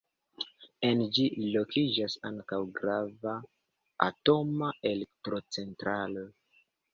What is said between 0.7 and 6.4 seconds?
En ĝi lokiĝas ankaŭ grava atoma elektrocentralo.